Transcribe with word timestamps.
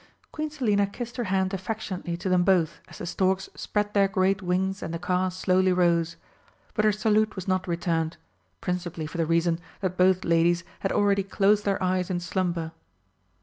Queen 0.31 0.49
Selina 0.49 0.87
kissed 0.87 1.17
her 1.17 1.25
hand 1.25 1.53
affectionately 1.53 2.17
to 2.17 2.27
them 2.27 2.43
both 2.43 2.79
as 2.87 2.97
the 2.97 3.05
storks 3.05 3.49
spread 3.53 3.93
their 3.93 4.07
great 4.07 4.41
wings 4.41 4.81
and 4.81 4.91
the 4.91 4.97
car 4.97 5.29
slowly 5.29 5.71
rose. 5.71 6.15
But 6.73 6.85
her 6.85 6.91
salute 6.91 7.35
was 7.35 7.47
not 7.47 7.67
returned 7.67 8.17
principally 8.61 9.05
for 9.05 9.19
the 9.19 9.27
reason 9.27 9.59
that 9.81 9.97
both 9.97 10.25
ladies 10.25 10.63
had 10.79 10.91
already 10.91 11.21
closed 11.21 11.65
their 11.65 11.83
eyes 11.83 12.09
in 12.09 12.19
slumber. 12.19 12.71